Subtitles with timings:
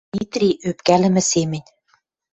[0.17, 1.67] Митри ӧпкӓлӹмӹ семӹнь.